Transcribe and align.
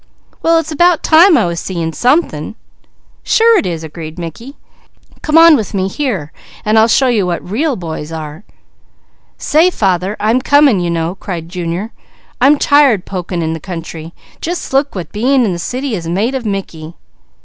"Well 0.41 0.57
it's 0.57 0.71
about 0.71 1.03
time 1.03 1.37
I 1.37 1.45
was 1.45 1.59
seeing 1.59 1.93
something." 1.93 2.55
"Sure 3.21 3.59
it 3.59 3.67
is," 3.67 3.83
agreed 3.83 4.17
Mickey. 4.17 4.55
"Come 5.21 5.37
on 5.37 5.55
with 5.55 5.75
me 5.75 5.87
here, 5.87 6.31
and 6.65 6.79
I'll 6.79 6.87
show 6.87 7.05
you 7.07 7.27
what 7.27 7.47
real 7.47 7.75
boys 7.75 8.11
are!" 8.11 8.43
"Say 9.37 9.69
father, 9.69 10.17
I'm 10.19 10.41
coming 10.41 10.79
you 10.79 10.89
know," 10.89 11.13
cried 11.13 11.49
Junior. 11.49 11.91
"I'm 12.41 12.57
tired 12.57 13.05
poking 13.05 13.43
in 13.43 13.53
the 13.53 13.59
country. 13.59 14.11
Just 14.41 14.73
look 14.73 14.95
what 14.95 15.11
being 15.11 15.45
in 15.45 15.53
the 15.53 15.59
city 15.59 15.93
has 15.93 16.07
made 16.09 16.33
of 16.33 16.47
Mickey." 16.47 16.95